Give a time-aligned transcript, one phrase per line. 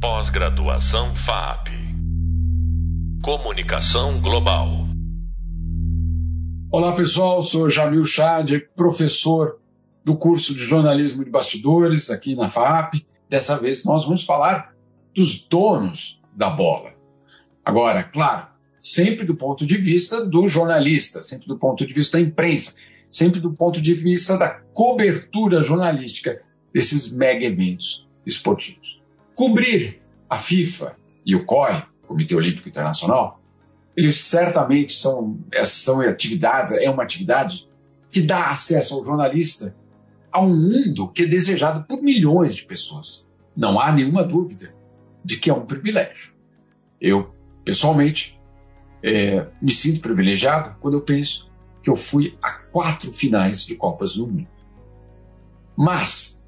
[0.00, 1.68] Pós-graduação FAP.
[3.22, 4.86] Comunicação Global.
[6.72, 9.60] Olá pessoal, sou Jamil Chad, professor
[10.02, 12.94] do curso de jornalismo de bastidores aqui na FAP.
[13.28, 14.74] Dessa vez nós vamos falar
[15.14, 16.94] dos donos da bola.
[17.62, 18.46] Agora, claro,
[18.80, 22.76] sempre do ponto de vista do jornalista, sempre do ponto de vista da imprensa,
[23.10, 26.40] sempre do ponto de vista da cobertura jornalística
[26.72, 28.99] desses mega eventos esportivos.
[29.40, 33.40] Cobrir a FIFA e o COI, Comitê Olímpico Internacional,
[33.96, 37.66] eles certamente são, são atividades, é uma atividade
[38.10, 39.74] que dá acesso ao jornalista
[40.30, 43.26] a um mundo que é desejado por milhões de pessoas.
[43.56, 44.74] Não há nenhuma dúvida
[45.24, 46.34] de que é um privilégio.
[47.00, 48.38] Eu, pessoalmente,
[49.02, 51.50] é, me sinto privilegiado quando eu penso
[51.82, 54.48] que eu fui a quatro finais de Copas do Mundo.
[55.74, 56.38] Mas,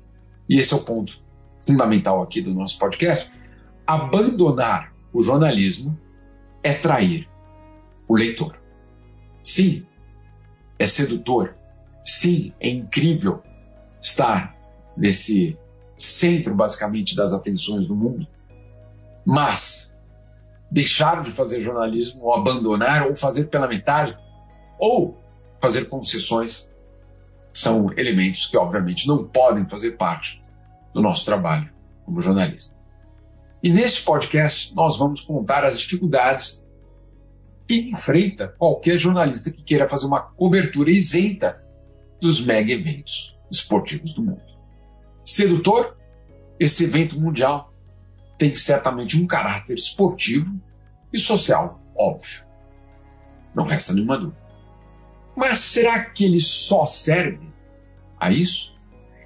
[0.46, 1.21] e esse é o ponto
[1.64, 3.30] fundamental aqui do nosso podcast,
[3.86, 5.98] abandonar o jornalismo
[6.62, 7.28] é trair
[8.08, 8.56] o leitor.
[9.42, 9.86] Sim,
[10.78, 11.54] é sedutor.
[12.04, 13.42] Sim, é incrível
[14.00, 14.56] estar
[14.96, 15.58] nesse
[15.96, 18.26] centro, basicamente, das atenções do mundo.
[19.24, 19.92] Mas
[20.70, 24.16] deixar de fazer jornalismo, ou abandonar, ou fazer pela metade,
[24.78, 25.22] ou
[25.60, 26.68] fazer concessões,
[27.52, 30.41] são elementos que, obviamente, não podem fazer parte
[30.92, 31.70] do nosso trabalho
[32.04, 32.76] como jornalista.
[33.62, 36.66] E nesse podcast nós vamos contar as dificuldades
[37.66, 41.62] que enfrenta qualquer jornalista que queira fazer uma cobertura isenta
[42.20, 44.42] dos mega eventos esportivos do mundo.
[45.24, 45.96] Sedutor,
[46.58, 47.72] esse evento mundial
[48.38, 50.60] tem certamente um caráter esportivo
[51.12, 52.44] e social, óbvio.
[53.54, 54.42] Não resta nenhuma dúvida.
[55.36, 57.52] Mas será que ele só serve
[58.18, 58.71] a isso?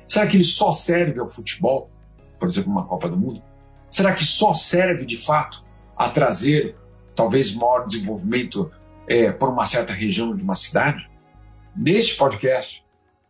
[0.08, 1.90] Será que ele só serve ao futebol?
[2.38, 3.42] Por exemplo, uma Copa do Mundo?
[3.90, 5.64] Será que só serve de fato
[5.96, 6.76] a trazer
[7.14, 8.70] talvez maior desenvolvimento
[9.08, 11.08] é, por uma certa região de uma cidade?
[11.74, 12.84] Neste podcast,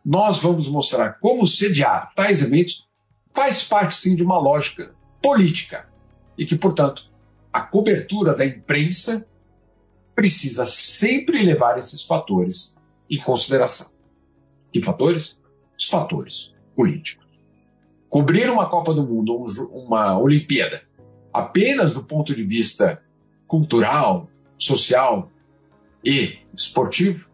[0.05, 2.87] nós vamos mostrar como sediar tais eventos
[3.33, 5.87] faz parte sim de uma lógica política
[6.37, 7.11] e que, portanto,
[7.51, 9.27] a cobertura da imprensa
[10.15, 12.75] precisa sempre levar esses fatores
[13.09, 13.91] em consideração.
[14.71, 15.39] Que fatores?
[15.77, 17.25] Os fatores políticos.
[18.07, 20.83] Cobrir uma Copa do Mundo uma Olimpíada
[21.33, 23.01] apenas do ponto de vista
[23.47, 25.31] cultural, social
[26.05, 27.29] e esportivo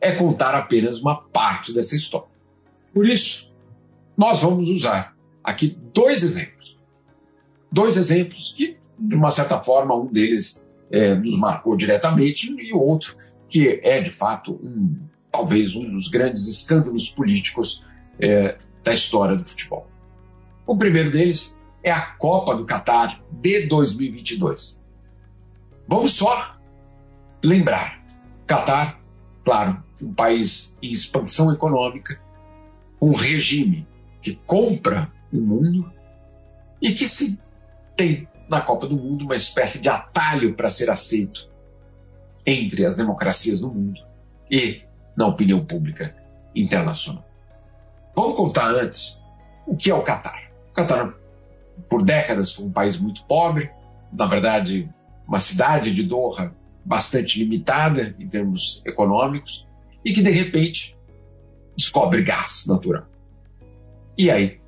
[0.00, 2.28] é contar apenas uma parte dessa história.
[2.92, 3.52] Por isso,
[4.16, 6.76] nós vamos usar aqui dois exemplos.
[7.70, 12.78] Dois exemplos que, de uma certa forma, um deles é, nos marcou diretamente e o
[12.78, 13.16] outro
[13.48, 14.98] que é, de fato, um,
[15.30, 17.84] talvez um dos grandes escândalos políticos
[18.20, 19.86] é, da história do futebol.
[20.66, 24.80] O primeiro deles é a Copa do Catar de 2022.
[25.86, 26.56] Vamos só
[27.42, 28.02] lembrar:
[28.46, 29.00] Catar,
[29.44, 32.20] claro, um país em expansão econômica,
[33.00, 33.86] um regime
[34.20, 35.92] que compra o mundo
[36.80, 37.40] e que se
[37.96, 41.48] tem na Copa do Mundo uma espécie de atalho para ser aceito
[42.44, 44.00] entre as democracias do mundo
[44.50, 44.82] e
[45.16, 46.14] na opinião pública
[46.54, 47.26] internacional.
[48.16, 49.20] Vamos contar antes
[49.66, 50.50] o que é o Catar.
[50.70, 51.14] O Catar,
[51.86, 53.70] por décadas, foi um país muito pobre,
[54.10, 54.88] na verdade,
[55.28, 59.66] uma cidade de Doha bastante limitada em termos econômicos,
[60.02, 60.96] e que de repente
[61.76, 63.06] descobre gás natural.
[64.16, 64.62] E aí,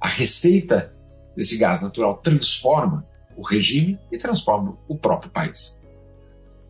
[0.00, 0.94] a receita
[1.36, 5.78] desse gás natural transforma o regime e transforma o próprio país.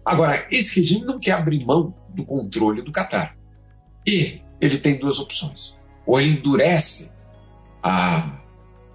[0.05, 3.37] Agora, esse regime não quer abrir mão do controle do Catar.
[4.05, 7.11] E ele tem duas opções ou ele endurece
[7.83, 8.41] a,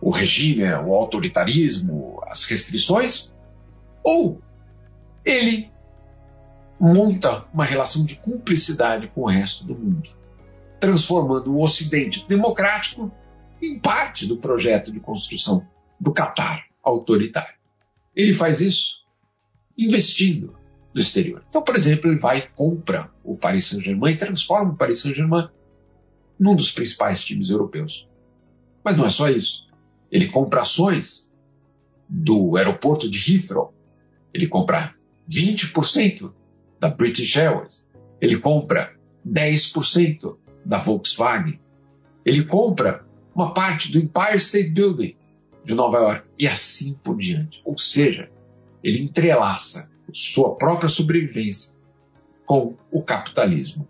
[0.02, 3.34] o regime, o autoritarismo, as restrições,
[4.04, 4.42] ou
[5.24, 5.72] ele
[6.80, 10.10] monta uma relação de cumplicidade com o resto do mundo,
[10.80, 13.12] transformando o Ocidente democrático
[13.62, 15.66] em parte do projeto de construção
[16.00, 17.56] do Catar autoritário.
[18.16, 19.04] Ele faz isso
[19.78, 20.56] investindo
[20.94, 21.44] no exterior.
[21.50, 25.50] Então, por exemplo, ele vai compra o Paris Saint-Germain e transforma o Paris Saint-Germain
[26.40, 28.08] num dos principais times europeus.
[28.84, 29.68] Mas não é só isso.
[30.12, 31.30] Ele compra ações
[32.08, 33.74] do aeroporto de Heathrow.
[34.34, 34.94] Ele compra
[35.30, 36.32] 20%
[36.80, 37.88] da British Airways.
[38.22, 38.96] Ele compra
[39.28, 41.60] 10% da Volkswagen.
[42.26, 45.16] Ele compra uma parte do Empire State Building
[45.64, 47.62] de Nova York e assim por diante.
[47.66, 48.32] Ou seja,
[48.84, 51.74] ele entrelaça sua própria sobrevivência
[52.46, 53.88] com o capitalismo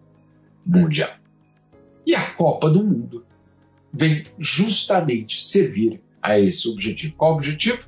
[0.66, 1.12] mundial.
[2.06, 3.26] E a Copa do Mundo
[3.92, 7.16] vem justamente servir a esse objetivo.
[7.16, 7.88] Qual o objetivo?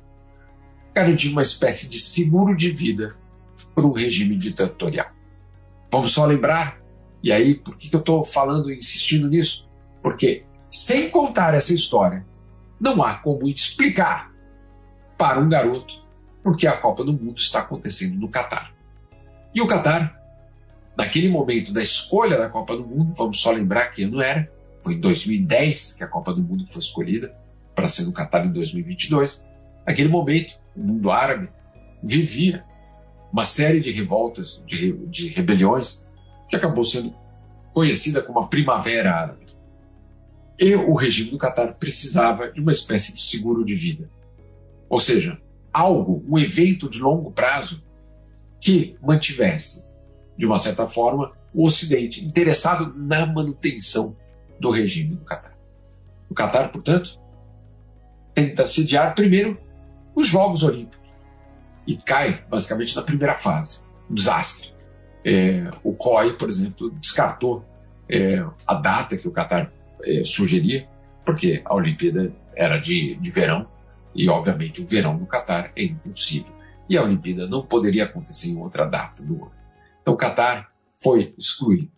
[0.94, 3.16] Garantir uma espécie de seguro de vida
[3.74, 5.10] para um regime ditatorial.
[5.90, 6.80] Vamos só lembrar,
[7.22, 9.68] e aí por que, que eu estou falando, insistindo nisso?
[10.02, 12.26] Porque sem contar essa história,
[12.80, 14.32] não há como explicar
[15.16, 16.06] para um garoto
[16.42, 18.72] porque a Copa do Mundo está acontecendo no Catar.
[19.54, 20.17] E o Catar,
[20.98, 24.50] naquele momento da escolha da Copa do Mundo, vamos só lembrar que ano era,
[24.82, 27.32] foi em 2010 que a Copa do Mundo foi escolhida
[27.72, 29.46] para ser no Catar em 2022.
[29.86, 31.48] Naquele momento, o mundo árabe
[32.02, 32.64] vivia
[33.32, 36.04] uma série de revoltas, de, de rebeliões,
[36.48, 37.14] que acabou sendo
[37.72, 39.46] conhecida como a Primavera Árabe.
[40.58, 44.10] E o regime do Catar precisava de uma espécie de seguro de vida.
[44.88, 45.40] Ou seja,
[45.72, 47.84] algo, um evento de longo prazo
[48.60, 49.86] que mantivesse,
[50.38, 54.16] de uma certa forma, o Ocidente interessado na manutenção
[54.60, 55.58] do regime do Catar.
[56.30, 57.20] O Catar, portanto,
[58.32, 59.58] tenta sediar primeiro
[60.14, 61.08] os Jogos Olímpicos
[61.86, 64.72] e cai basicamente na primeira fase, um desastre.
[65.24, 67.64] É, o COI, por exemplo, descartou
[68.08, 69.72] é, a data que o Catar
[70.04, 70.88] é, sugeria,
[71.24, 73.66] porque a Olimpíada era de, de verão
[74.14, 76.52] e, obviamente, o verão no Catar é impossível.
[76.88, 79.58] E a Olimpíada não poderia acontecer em outra data do ano.
[80.08, 80.72] Então o Catar
[81.02, 81.92] foi excluído.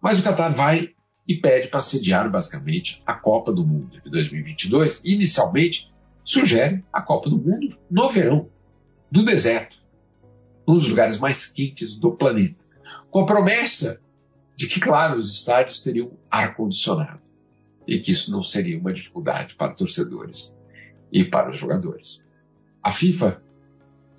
[0.00, 0.94] Mas o Catar vai
[1.28, 5.04] e pede para sediar basicamente a Copa do Mundo de 2022.
[5.04, 5.92] Inicialmente,
[6.24, 8.48] sugere a Copa do Mundo no verão,
[9.10, 9.76] no deserto,
[10.66, 12.64] um dos lugares mais quentes do planeta,
[13.10, 14.00] com a promessa
[14.56, 17.20] de que, claro, os estádios teriam ar-condicionado
[17.86, 20.56] e que isso não seria uma dificuldade para torcedores
[21.12, 22.24] e para os jogadores.
[22.82, 23.42] A FIFA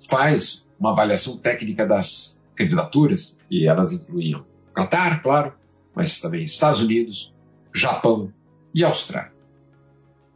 [0.08, 5.54] faz uma avaliação técnica das candidaturas e elas incluíam Qatar, claro,
[5.94, 7.32] mas também Estados Unidos,
[7.72, 8.32] Japão
[8.74, 9.32] e Austrália.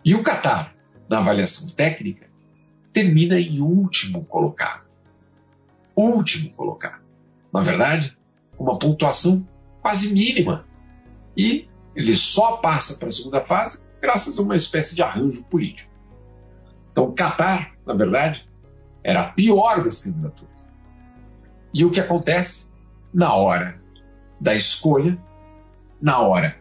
[0.04, 0.74] E o Catar,
[1.08, 2.28] na avaliação técnica,
[2.92, 4.86] termina em último colocado.
[5.96, 7.02] Último colocado.
[7.52, 8.16] Na verdade,
[8.58, 9.46] uma pontuação
[9.82, 10.64] quase mínima.
[11.36, 15.92] E ele só passa para a segunda fase graças a uma espécie de arranjo político.
[16.92, 18.48] Então, o Catar, na verdade,
[19.02, 20.57] era a pior das candidaturas.
[21.72, 22.66] E o que acontece?
[23.12, 23.80] Na hora
[24.40, 25.18] da escolha,
[26.00, 26.56] na hora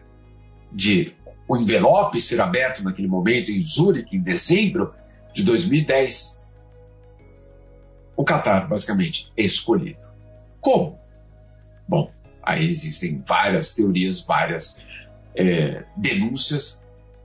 [0.72, 1.14] de
[1.46, 4.92] o envelope ser aberto naquele momento em Zurique, em dezembro
[5.32, 6.38] de 2010,
[8.16, 10.00] o Catar, basicamente, é escolhido.
[10.60, 10.98] Como?
[11.88, 12.12] Bom,
[12.42, 14.82] aí existem várias teorias, várias
[15.34, 16.80] é, denúncias,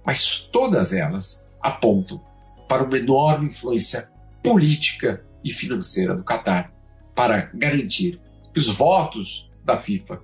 [0.05, 2.21] mas todas elas apontam
[2.67, 4.09] para uma enorme influência
[4.41, 6.71] política e financeira do Catar
[7.15, 8.19] para garantir
[8.53, 10.21] que os votos da FIFA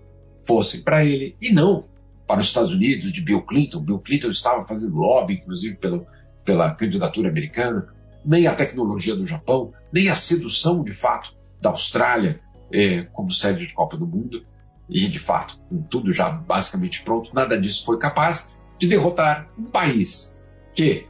[0.47, 1.87] fossem para ele e não
[2.27, 3.81] para os Estados Unidos de Bill Clinton.
[3.81, 6.05] Bill Clinton estava fazendo lobby, inclusive, pelo,
[6.45, 7.91] pela candidatura americana,
[8.23, 12.39] nem a tecnologia do Japão, nem a sedução, de fato, da Austrália
[12.71, 14.45] eh, como sede de Copa do Mundo.
[14.87, 19.65] E, de fato, com tudo já basicamente pronto, nada disso foi capaz de derrotar um
[19.65, 20.35] país
[20.73, 21.07] que,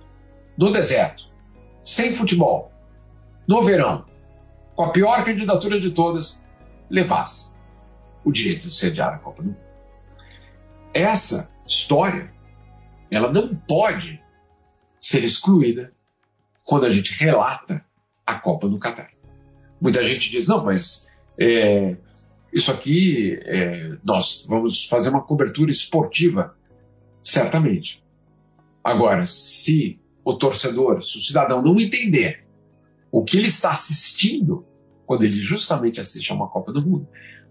[0.57, 1.29] no deserto,
[1.81, 2.71] sem futebol,
[3.47, 4.05] no verão,
[4.79, 6.41] com a pior candidatura de todas,
[6.89, 7.51] levasse
[8.23, 9.59] o direito de sediar a Copa do Mundo.
[10.93, 12.33] Essa história,
[13.11, 14.23] ela não pode
[14.97, 15.91] ser excluída
[16.63, 17.83] quando a gente relata
[18.25, 19.11] a Copa do Catar.
[19.81, 21.97] Muita gente diz, não, mas é,
[22.53, 26.55] isso aqui, é, nós vamos fazer uma cobertura esportiva,
[27.21, 28.01] certamente.
[28.81, 32.45] Agora, se o torcedor, se o cidadão não entender
[33.11, 34.65] o que ele está assistindo,
[35.05, 37.07] quando ele justamente assiste a uma Copa do Mundo,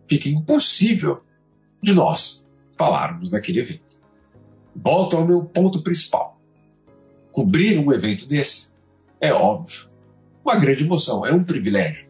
[0.07, 1.23] fica impossível
[1.83, 2.47] de nós
[2.77, 3.99] falarmos daquele evento.
[4.75, 6.41] Volto ao meu ponto principal.
[7.33, 8.71] Cobrir um evento desse
[9.21, 9.89] é óbvio,
[10.45, 12.09] uma grande emoção, é um privilégio.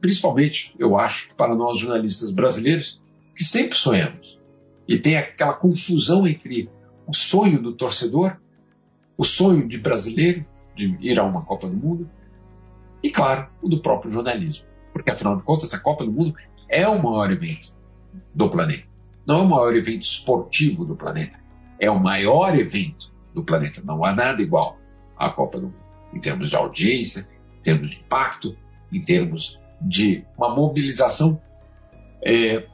[0.00, 3.00] Principalmente, eu acho, para nós jornalistas brasileiros,
[3.34, 4.38] que sempre sonhamos.
[4.86, 6.68] E tem aquela confusão entre
[7.06, 8.36] o sonho do torcedor,
[9.16, 10.44] o sonho de brasileiro,
[10.76, 12.10] de ir a uma Copa do Mundo,
[13.04, 14.64] e, claro, o do próprio jornalismo.
[14.90, 16.34] Porque, afinal de contas, a Copa do Mundo
[16.70, 17.74] é o maior evento
[18.34, 18.84] do planeta.
[19.26, 21.38] Não é o maior evento esportivo do planeta.
[21.78, 23.82] É o maior evento do planeta.
[23.84, 24.78] Não há nada igual
[25.18, 25.84] à Copa do Mundo.
[26.14, 28.56] Em termos de audiência, em termos de impacto,
[28.90, 31.38] em termos de uma mobilização
[32.24, 32.66] é,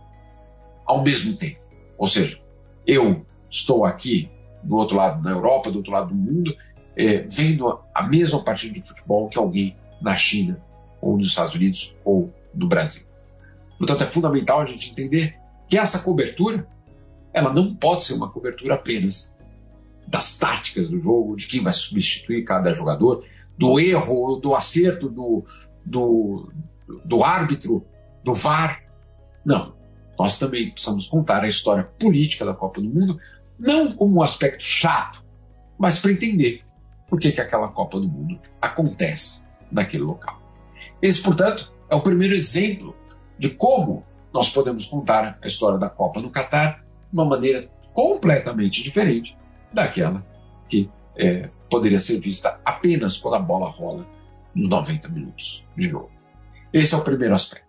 [0.86, 1.58] ao mesmo tempo.
[1.98, 2.40] Ou seja,
[2.86, 4.30] eu estou aqui
[4.62, 6.54] do outro lado da Europa, do outro lado do mundo,
[6.96, 10.62] é, vendo a mesma partida de futebol que alguém na China,
[11.00, 13.04] ou nos Estados Unidos, ou no Brasil.
[13.78, 15.38] Portanto, é fundamental a gente entender
[15.68, 16.68] que essa cobertura
[17.32, 19.34] ela não pode ser uma cobertura apenas
[20.06, 23.24] das táticas do jogo, de quem vai substituir cada jogador,
[23.56, 25.44] do erro, do acerto do,
[25.84, 26.50] do,
[27.04, 27.86] do árbitro,
[28.24, 28.82] do VAR.
[29.44, 29.74] Não.
[30.18, 33.18] Nós também precisamos contar a história política da Copa do Mundo,
[33.58, 35.24] não como um aspecto chato,
[35.78, 36.62] mas para entender
[37.08, 40.40] por que, que aquela Copa do Mundo acontece naquele local.
[41.00, 42.94] Esse, portanto, é o primeiro exemplo
[43.38, 48.82] de como nós podemos contar a história da Copa no Catar de uma maneira completamente
[48.82, 49.36] diferente
[49.72, 50.24] daquela
[50.68, 54.06] que é, poderia ser vista apenas quando a bola rola
[54.54, 56.10] nos 90 minutos de jogo.
[56.72, 57.66] Esse é o primeiro aspecto.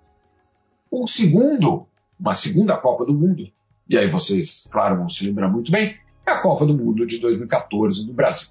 [0.91, 1.87] Um segundo,
[2.19, 3.51] uma segunda Copa do Mundo,
[3.89, 7.19] e aí vocês, claro, vão se lembrar muito bem, é a Copa do Mundo de
[7.19, 8.49] 2014 no Brasil.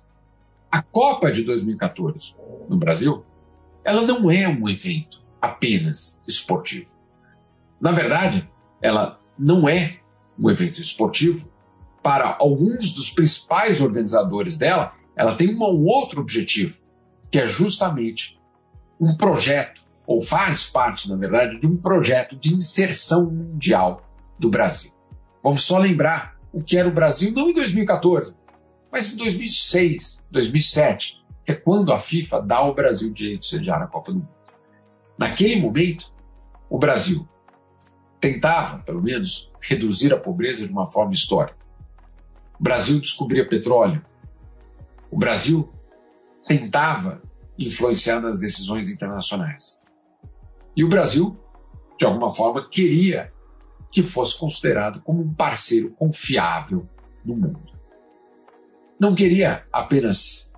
[0.70, 2.34] A Copa de 2014
[2.68, 3.24] no Brasil,
[3.84, 6.86] ela não é um evento apenas esportivo.
[7.80, 8.48] Na verdade,
[8.82, 9.98] ela não é
[10.38, 11.50] um evento esportivo.
[12.02, 16.80] Para alguns dos principais organizadores dela, ela tem um outro objetivo,
[17.30, 18.38] que é justamente
[18.98, 24.02] um projeto, ou faz parte, na verdade, de um projeto de inserção mundial
[24.38, 24.92] do Brasil.
[25.42, 28.34] Vamos só lembrar o que era o Brasil, não em 2014,
[28.90, 33.46] mas em 2006, 2007, que é quando a FIFA dá ao Brasil o direito de
[33.46, 34.28] sediar a Copa do Mundo.
[35.18, 36.12] Naquele momento,
[36.68, 37.28] o Brasil
[38.20, 41.58] tentava, pelo menos, reduzir a pobreza de uma forma histórica.
[42.58, 44.04] O Brasil descobria petróleo.
[45.10, 45.72] O Brasil
[46.46, 47.22] tentava
[47.58, 49.78] influenciar nas decisões internacionais.
[50.76, 51.38] E o Brasil,
[51.98, 53.32] de alguma forma, queria
[53.90, 56.88] que fosse considerado como um parceiro confiável
[57.24, 57.80] no mundo
[59.00, 60.49] não queria apenas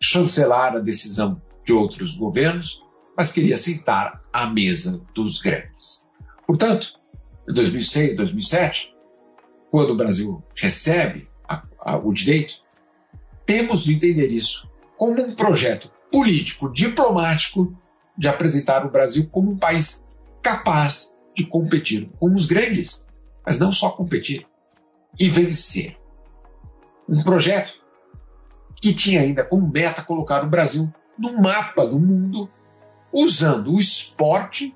[0.00, 2.82] chancelar a decisão de outros governos,
[3.16, 6.08] mas queria sentar à mesa dos grandes.
[6.46, 6.98] Portanto,
[7.48, 8.94] em 2006, 2007,
[9.70, 12.54] quando o Brasil recebe a, a, o direito,
[13.44, 17.76] temos de entender isso como um projeto político, diplomático,
[18.16, 20.08] de apresentar o Brasil como um país
[20.42, 23.06] capaz de competir com os grandes,
[23.46, 24.46] mas não só competir,
[25.18, 25.96] e vencer.
[27.08, 27.80] Um projeto
[28.80, 32.48] que tinha ainda como meta colocar o Brasil no mapa do mundo,
[33.12, 34.74] usando o esporte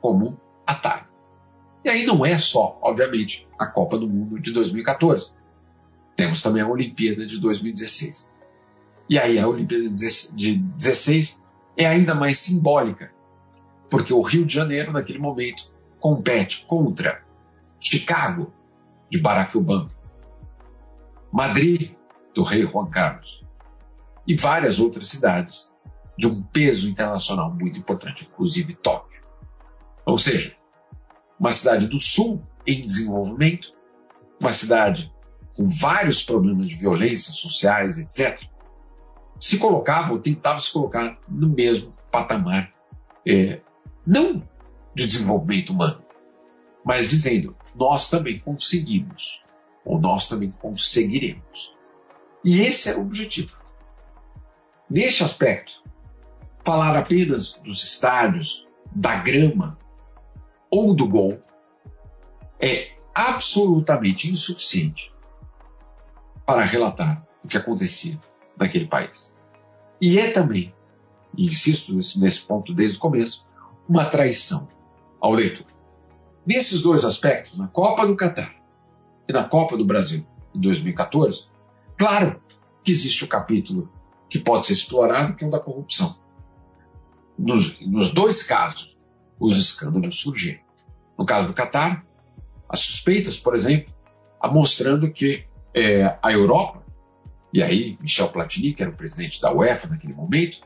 [0.00, 1.06] como atalho.
[1.84, 5.34] E aí não é só, obviamente, a Copa do Mundo de 2014.
[6.16, 8.30] Temos também a Olimpíada de 2016.
[9.08, 11.42] E aí a Olimpíada de 16
[11.76, 13.12] é ainda mais simbólica,
[13.90, 17.22] porque o Rio de Janeiro, naquele momento, compete contra
[17.80, 18.52] Chicago,
[19.10, 19.90] de Barack Obama,
[21.30, 21.92] Madrid,
[22.34, 23.44] do rei Juan Carlos,
[24.26, 25.72] e várias outras cidades
[26.16, 29.22] de um peso internacional muito importante, inclusive Tóquio.
[30.04, 30.54] Ou seja,
[31.38, 33.72] uma cidade do sul em desenvolvimento,
[34.40, 35.12] uma cidade
[35.56, 38.46] com vários problemas de violência sociais, etc.,
[39.38, 42.72] se colocava ou tentava se colocar no mesmo patamar,
[43.26, 43.60] é,
[44.06, 44.46] não
[44.94, 46.02] de desenvolvimento humano,
[46.84, 49.42] mas dizendo: nós também conseguimos,
[49.84, 51.74] ou nós também conseguiremos.
[52.44, 53.56] E esse era o objetivo.
[54.88, 55.82] Neste aspecto,
[56.64, 59.78] falar apenas dos estádios, da grama
[60.70, 61.42] ou do gol
[62.60, 65.12] é absolutamente insuficiente
[66.44, 68.20] para relatar o que acontecia
[68.56, 69.36] naquele país.
[70.00, 70.74] E é também,
[71.36, 73.48] e insisto nesse ponto desde o começo,
[73.88, 74.68] uma traição
[75.20, 75.66] ao leitor.
[76.44, 78.54] Nesses dois aspectos, na Copa do Catar
[79.28, 81.46] e na Copa do Brasil em 2014,
[81.96, 82.40] claro
[82.82, 83.90] que existe o capítulo
[84.28, 86.16] que pode ser explorado, que é o da corrupção.
[87.38, 88.96] Nos, nos dois casos,
[89.38, 90.60] os escândalos surgiram.
[91.18, 92.04] No caso do Catar,
[92.68, 93.92] as suspeitas, por exemplo,
[94.50, 95.44] mostrando que
[95.74, 96.82] é, a Europa,
[97.52, 100.60] e aí Michel Platini, que era o presidente da UEFA naquele momento,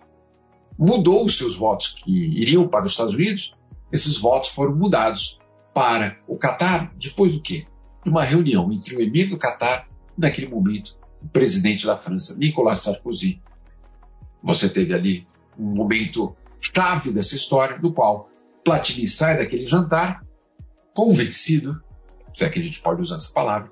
[0.79, 3.57] mudou os seus votos que iriam para os Estados Unidos,
[3.91, 5.41] esses votos foram mudados
[5.75, 7.67] para o Catar, depois do quê?
[8.05, 12.81] De uma reunião entre o emir do Catar, naquele momento, o presidente da França, Nicolas
[12.81, 13.43] Sarkozy,
[14.43, 15.27] você teve ali
[15.59, 18.31] um momento chave dessa história, no qual
[18.65, 20.25] Platini sai daquele jantar
[20.95, 21.81] convencido,
[22.35, 23.71] se é que a gente pode usar essa palavra,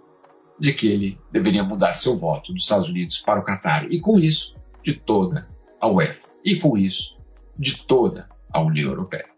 [0.58, 3.90] de que ele deveria mudar seu voto dos Estados Unidos para o Catar.
[3.90, 5.48] E com isso, de toda
[5.80, 6.28] a UEFA.
[6.44, 7.18] E com isso,
[7.58, 9.28] de toda a União Europeia.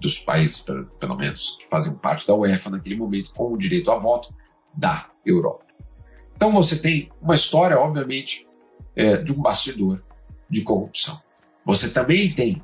[0.00, 0.64] Dos países,
[0.98, 4.34] pelo menos, que fazem parte da UEFA naquele momento, com o direito a voto
[4.76, 5.63] da Europa.
[6.36, 8.46] Então você tem uma história, obviamente,
[8.96, 10.02] é, de um bastidor
[10.48, 11.20] de corrupção.
[11.64, 12.62] Você também tem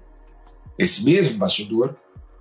[0.79, 1.97] esse mesmo bastidor,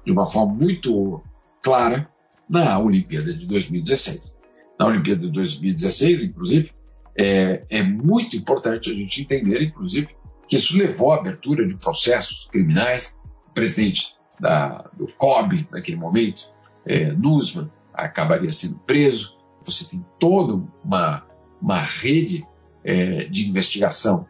[0.06, 1.22] de uma forma muito
[1.62, 2.10] clara,
[2.50, 4.38] na Olimpíada de 2016.
[4.80, 6.72] Na Olimpíada de 2016, inclusive,
[7.18, 10.16] é, é muito importante a gente entender, inclusive,
[10.48, 13.22] que isso levou à abertura de processos criminais.
[13.48, 16.52] O presidente da, do COB, naquele momento,
[16.86, 19.38] é, Nusman, acabaria sendo preso.
[19.64, 21.26] Você tem toda uma,
[21.62, 22.48] uma rede
[22.84, 24.26] é, de investigação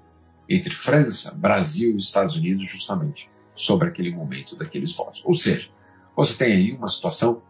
[0.47, 5.21] entre França, Brasil e Estados Unidos, justamente sobre aquele momento daqueles votos.
[5.25, 5.69] Ou seja,
[6.15, 7.41] você tem aí uma situação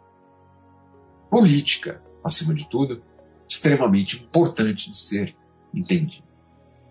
[1.29, 3.01] política, acima de tudo,
[3.47, 5.35] extremamente importante de ser
[5.73, 6.27] entendido.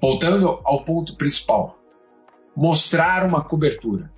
[0.00, 1.78] Voltando ao ponto principal,
[2.57, 4.12] mostrar uma cobertura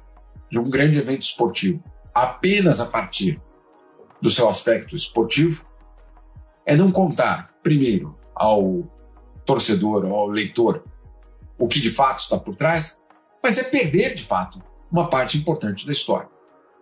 [0.50, 1.82] de um grande evento esportivo
[2.14, 3.40] apenas a partir
[4.20, 5.66] do seu aspecto esportivo
[6.64, 8.84] é não contar, primeiro, ao
[9.44, 10.84] torcedor ao leitor
[11.58, 13.02] o que de fato está por trás,
[13.42, 16.28] mas é perder de fato uma parte importante da história.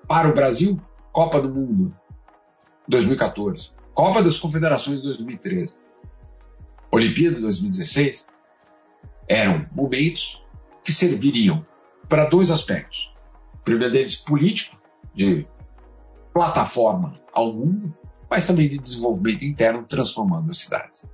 [0.06, 0.80] Para o Brasil,
[1.12, 1.94] Copa do Mundo
[2.86, 5.80] 2014, Copa das Confederações 2013,
[6.90, 8.28] Olimpíada 2016
[9.26, 10.42] eram momentos
[10.82, 11.66] que serviriam
[12.08, 13.12] para dois aspectos.
[13.54, 14.80] O primeiro deles político,
[15.12, 15.46] de
[16.32, 17.94] plataforma ao mundo,
[18.30, 21.04] mas também de desenvolvimento interno, transformando as cidades.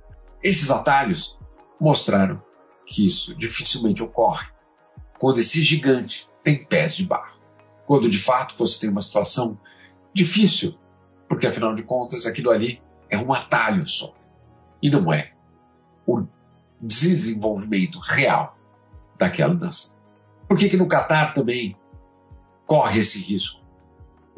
[0.43, 1.37] Esses atalhos
[1.79, 2.41] mostraram
[2.85, 4.47] que isso dificilmente ocorre
[5.19, 7.39] quando esse gigante tem pés de barro.
[7.87, 9.59] Quando de fato você tem uma situação
[10.13, 10.77] difícil,
[11.27, 14.13] porque afinal de contas aquilo ali é um atalho só
[14.81, 15.33] e não é
[16.05, 16.25] o
[16.81, 18.57] desenvolvimento real
[19.17, 19.95] daquela nação.
[20.47, 21.75] Por que, que no Catar também
[22.67, 23.64] corre esse risco?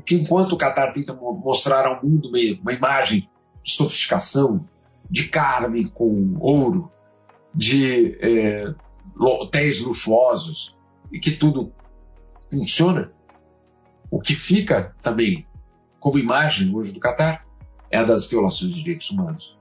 [0.08, 2.30] Porque enquanto o Catar tenta mostrar ao mundo
[2.62, 3.30] uma imagem
[3.62, 4.66] de sofisticação,
[5.12, 6.90] de carne com ouro,
[7.54, 8.74] de é,
[9.20, 10.74] hotéis luxuosos
[11.12, 11.74] e que tudo
[12.50, 13.12] funciona,
[14.10, 15.46] o que fica também
[16.00, 17.46] como imagem hoje do Catar
[17.92, 19.58] é a das violações de direitos humanos.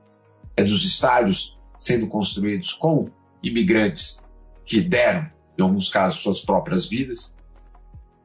[0.56, 3.10] É dos estádios sendo construídos com
[3.42, 4.24] imigrantes
[4.64, 7.36] que deram, em alguns casos, suas próprias vidas.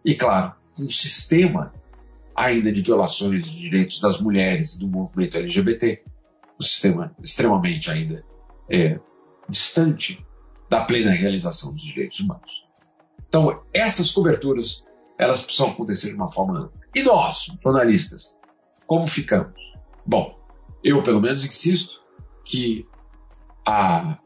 [0.06, 1.74] E, claro, um sistema
[2.42, 6.04] ainda de violações de direitos das mulheres e do movimento LGBT,
[6.60, 8.25] um sistema extremamente ainda
[8.68, 9.00] é,
[9.48, 10.25] distante
[10.68, 12.66] da plena realização dos direitos humanos.
[13.30, 14.84] Então, essas coberturas,
[15.20, 16.82] elas precisam acontecer de uma forma ampla.
[16.96, 18.36] E nós, jornalistas,
[18.88, 19.62] como ficamos?
[20.04, 20.36] Bom,
[20.84, 22.01] eu pelo menos insisto
[22.44, 22.88] que
[23.64, 24.18] a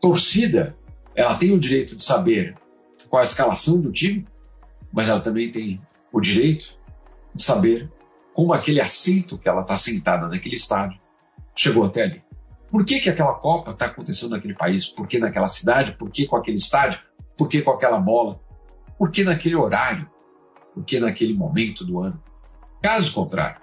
[0.00, 0.76] torcida,
[1.14, 2.56] ela tem o direito de saber
[3.08, 4.26] qual a escalação do time,
[4.92, 5.80] mas ela também tem
[6.12, 6.82] o direito
[7.34, 7.90] de saber
[8.32, 11.00] como aquele assento que ela está sentada naquele estádio
[11.54, 12.24] chegou até ali.
[12.70, 14.86] Por que, que aquela Copa está acontecendo naquele país?
[14.86, 15.92] Por que naquela cidade?
[15.92, 17.00] Por que com aquele estádio?
[17.36, 18.40] Por que com aquela bola?
[18.98, 20.10] Por que naquele horário?
[20.74, 22.20] Por que naquele momento do ano?
[22.82, 23.62] Caso contrário,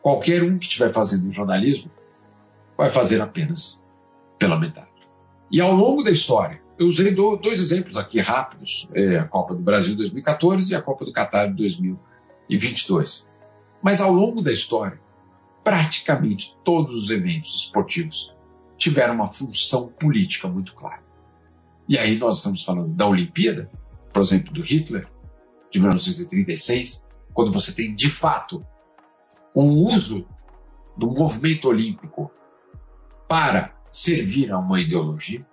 [0.00, 1.90] qualquer um que estiver fazendo jornalismo
[2.76, 3.82] vai fazer apenas
[4.38, 4.88] pela metade.
[5.50, 9.62] E ao longo da história, eu usei dois exemplos aqui rápidos: é a Copa do
[9.62, 11.52] Brasil 2014 e a Copa do Catar
[12.48, 13.28] 2022.
[13.82, 15.00] Mas ao longo da história,
[15.62, 18.34] praticamente todos os eventos esportivos
[18.76, 21.02] tiveram uma função política muito clara.
[21.88, 23.70] E aí nós estamos falando da Olimpíada,
[24.12, 25.08] por exemplo, do Hitler,
[25.70, 28.64] de 1936, quando você tem de fato
[29.54, 30.26] um uso
[30.96, 32.30] do movimento olímpico
[33.28, 35.44] para servir a uma ideologia,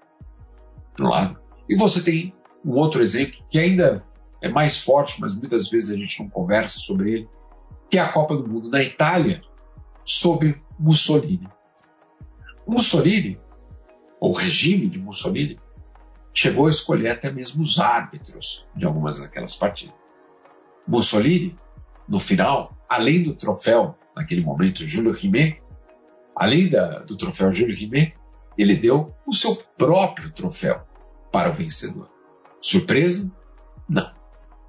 [0.95, 4.05] por um lado, e você tem um outro exemplo que ainda
[4.43, 7.29] é mais forte, mas muitas vezes a gente não conversa sobre ele,
[7.89, 9.41] que é a Copa do Mundo na Itália,
[10.03, 11.47] sob Mussolini.
[12.67, 13.39] Mussolini,
[14.19, 15.57] ou o regime de Mussolini,
[16.33, 19.95] chegou a escolher até mesmo os árbitros de algumas daquelas partidas.
[20.85, 21.57] Mussolini,
[22.05, 25.61] no final, além do troféu, naquele momento, Júlio Rimet,
[26.35, 28.13] além da, do troféu Júlio Rimet,
[28.57, 30.85] ele deu o seu próprio troféu
[31.31, 32.09] para o vencedor.
[32.59, 33.31] Surpresa?
[33.87, 34.22] Não.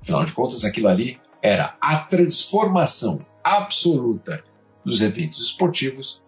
[0.05, 4.45] Afinal de contas, aquilo ali era a transformação absoluta
[4.85, 6.23] dos eventos esportivos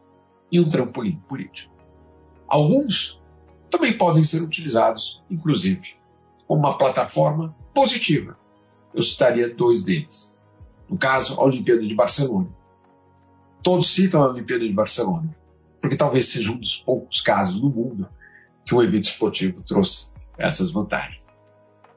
[0.50, 1.74] e um trampolim político.
[2.48, 3.20] Alguns
[3.68, 5.94] também podem ser utilizados, inclusive,
[6.48, 8.38] como uma plataforma positiva.
[8.94, 10.32] Eu citaria dois deles.
[10.88, 12.48] No caso, a Olimpíada de Barcelona.
[13.62, 15.36] Todos citam a Olimpíada de Barcelona,
[15.82, 18.08] porque talvez seja um dos poucos casos no mundo
[18.64, 21.26] que um evento esportivo trouxe essas vantagens.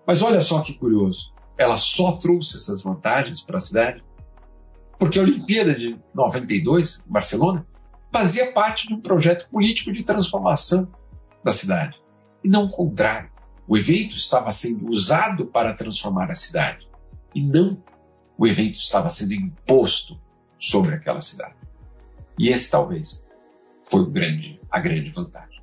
[0.06, 4.04] Mas olha só que curioso, ela só trouxe essas vantagens para a cidade
[4.98, 7.66] porque a Olimpíada de 92, em Barcelona,
[8.12, 10.92] fazia parte de um projeto político de transformação
[11.44, 11.98] da cidade.
[12.44, 13.32] E não o contrário.
[13.66, 16.88] O evento estava sendo usado para transformar a cidade.
[17.34, 17.82] E não
[18.38, 20.20] o evento estava sendo imposto
[20.58, 21.56] sobre aquela cidade.
[22.38, 23.24] E esse talvez
[23.90, 25.62] foi grande, a grande vantagem.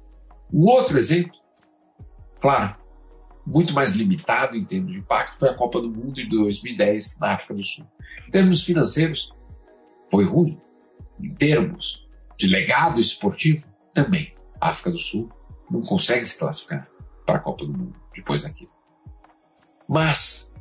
[0.52, 1.36] Um outro exemplo,
[2.40, 2.76] claro,
[3.46, 7.34] muito mais limitado em termos de impacto, foi a Copa do Mundo de 2010 na
[7.34, 7.86] África do Sul.
[8.26, 9.32] Em termos financeiros,
[10.10, 10.60] foi ruim.
[11.20, 12.06] Em termos
[12.36, 14.34] de legado esportivo, também.
[14.60, 15.30] A África do Sul
[15.70, 16.88] não consegue se classificar
[17.24, 18.72] para a Copa do Mundo depois daquilo.
[19.88, 20.52] Mas,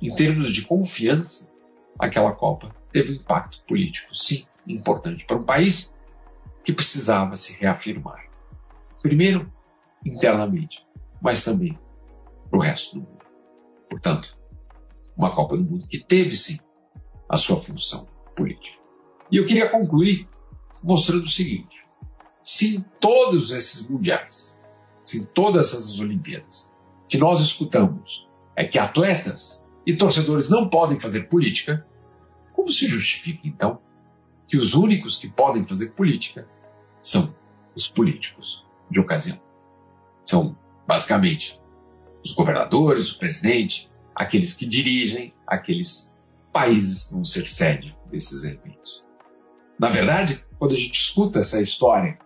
[0.00, 1.48] em termos de confiança,
[1.98, 5.94] aquela Copa teve um impacto político, sim, importante para um país
[6.64, 8.26] que precisava se reafirmar.
[9.00, 9.52] Primeiro,
[10.04, 10.84] internamente,
[11.20, 11.78] mas também
[12.52, 13.22] para o resto do mundo.
[13.88, 14.36] Portanto,
[15.16, 16.58] uma Copa do Mundo que teve, sim,
[17.26, 18.78] a sua função política.
[19.30, 20.28] E eu queria concluir
[20.82, 21.86] mostrando o seguinte:
[22.44, 24.54] se em todos esses mundiais,
[25.02, 26.70] se em todas essas Olimpíadas,
[27.08, 31.86] que nós escutamos é que atletas e torcedores não podem fazer política,
[32.52, 33.80] como se justifica então
[34.46, 36.46] que os únicos que podem fazer política
[37.00, 37.34] são
[37.74, 39.40] os políticos de ocasião?
[40.26, 41.61] São basicamente
[42.24, 46.14] os governadores, o presidente, aqueles que dirigem aqueles
[46.52, 49.02] países que vão ser sede desses eventos.
[49.78, 52.18] Na verdade, quando a gente escuta essa história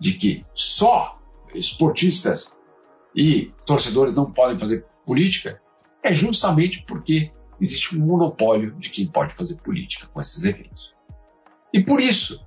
[0.00, 1.18] de que só
[1.54, 2.52] esportistas
[3.14, 5.60] e torcedores não podem fazer política,
[6.02, 10.92] é justamente porque existe um monopólio de quem pode fazer política com esses eventos.
[11.72, 12.44] E por isso,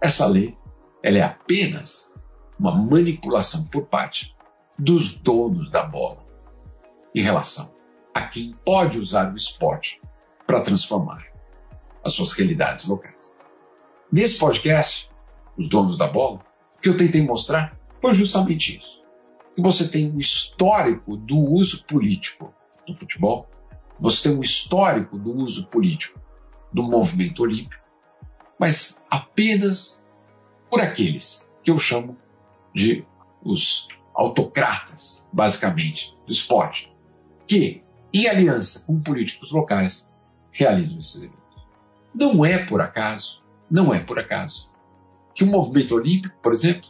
[0.00, 0.56] essa lei
[1.02, 2.10] ela é apenas
[2.58, 4.34] uma manipulação por parte
[4.78, 6.21] dos donos da bola
[7.14, 7.74] em relação
[8.14, 10.00] a quem pode usar o esporte
[10.46, 11.24] para transformar
[12.04, 13.36] as suas realidades locais.
[14.10, 15.10] Nesse podcast,
[15.56, 16.44] Os Donos da Bola,
[16.80, 19.00] que eu tentei mostrar foi justamente isso.
[19.54, 22.52] Que você tem um histórico do uso político
[22.86, 23.48] do futebol,
[23.98, 26.20] você tem um histórico do uso político
[26.72, 27.82] do movimento olímpico,
[28.58, 30.02] mas apenas
[30.70, 32.16] por aqueles que eu chamo
[32.74, 33.06] de
[33.44, 36.91] os autocratas, basicamente, do esporte,
[37.46, 40.12] que, em aliança com políticos locais,
[40.50, 41.66] realizam esses eventos.
[42.14, 44.70] Não é por acaso, não é por acaso,
[45.34, 46.88] que o movimento olímpico, por exemplo,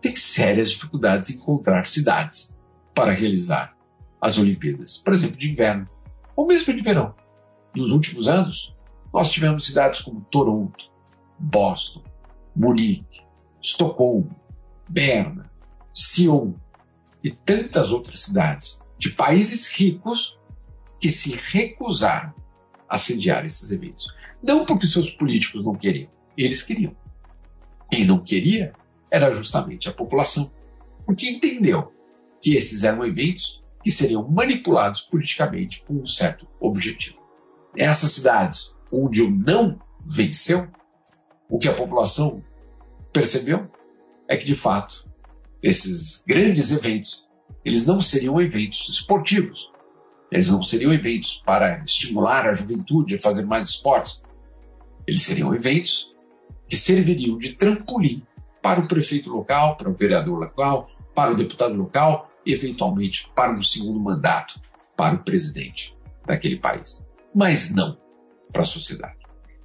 [0.00, 2.56] tem sérias dificuldades em encontrar cidades
[2.94, 3.76] para realizar
[4.20, 5.88] as Olimpíadas, por exemplo, de inverno,
[6.36, 7.14] ou mesmo de verão.
[7.74, 8.74] Nos últimos anos,
[9.12, 10.90] nós tivemos cidades como Toronto,
[11.38, 12.02] Boston,
[12.54, 13.20] Munique,
[13.60, 14.34] Estocolmo,
[14.88, 15.50] Berna,
[15.92, 16.52] Sion
[17.22, 20.38] e tantas outras cidades de países ricos
[21.00, 22.32] que se recusaram
[22.88, 24.06] a sediar esses eventos.
[24.40, 26.94] Não porque seus políticos não queriam, eles queriam.
[27.90, 28.72] Quem não queria
[29.10, 30.52] era justamente a população,
[31.04, 31.92] porque entendeu
[32.40, 37.18] que esses eram eventos que seriam manipulados politicamente com um certo objetivo.
[37.76, 40.68] Essas cidades onde o não venceu,
[41.50, 42.40] o que a população
[43.12, 43.68] percebeu
[44.28, 45.10] é que, de fato,
[45.60, 47.26] esses grandes eventos
[47.64, 49.70] eles não seriam eventos esportivos.
[50.30, 54.22] Eles não seriam eventos para estimular a juventude a fazer mais esportes.
[55.06, 56.12] Eles seriam eventos
[56.68, 58.22] que serviriam de trampolim
[58.62, 63.52] para o prefeito local, para o vereador local, para o deputado local e, eventualmente, para
[63.52, 64.60] um segundo mandato
[64.96, 65.94] para o presidente
[66.24, 67.10] daquele país.
[67.34, 67.98] Mas não
[68.50, 69.18] para a sociedade.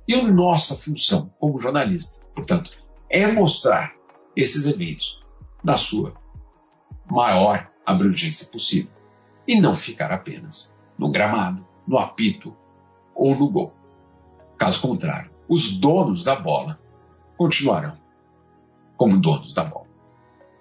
[0.07, 2.71] E a nossa função como jornalista, portanto,
[3.09, 3.93] é mostrar
[4.35, 5.21] esses eventos
[5.63, 6.13] na sua
[7.09, 8.91] maior abrangência possível
[9.47, 12.53] e não ficar apenas no gramado, no apito
[13.15, 13.73] ou no gol.
[14.57, 16.77] Caso contrário, os donos da bola
[17.37, 17.97] continuarão
[18.97, 19.87] como donos da bola.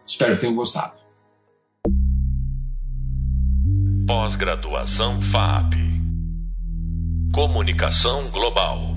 [0.05, 0.95] Espero que tenham gostado.
[4.07, 5.75] Pós-graduação FAP
[7.33, 8.96] Comunicação Global